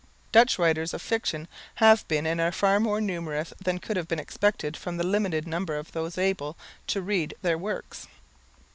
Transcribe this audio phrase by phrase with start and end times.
[0.31, 4.17] Dutch writers of fiction have been and are far more numerous than could have been
[4.17, 8.07] expected from the limited number of those able to read their works.